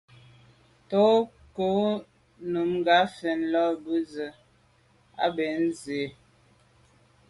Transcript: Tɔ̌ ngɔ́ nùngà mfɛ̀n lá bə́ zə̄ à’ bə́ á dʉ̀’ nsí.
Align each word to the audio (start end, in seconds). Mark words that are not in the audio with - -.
Tɔ̌ 0.89 1.09
ngɔ́ 1.49 1.77
nùngà 2.51 2.97
mfɛ̀n 3.09 3.39
lá 3.51 3.63
bə́ 3.83 3.97
zə̄ 4.11 4.29
à’ 5.23 5.25
bə́ 5.35 5.45
á 5.53 5.55
dʉ̀’ 5.55 5.65
nsí. 5.69 5.99